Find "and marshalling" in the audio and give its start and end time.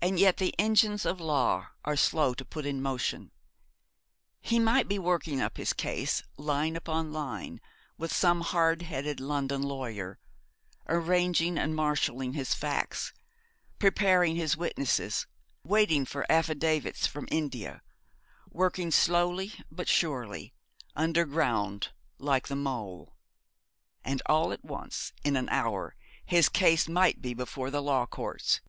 11.58-12.32